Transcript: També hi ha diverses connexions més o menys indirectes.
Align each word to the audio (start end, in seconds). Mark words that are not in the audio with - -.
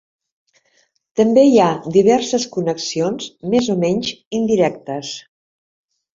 També 1.19 1.43
hi 1.49 1.59
ha 1.65 1.67
diverses 1.97 2.47
connexions 2.57 3.29
més 3.53 3.71
o 3.75 3.77
menys 3.85 4.11
indirectes. 4.41 5.15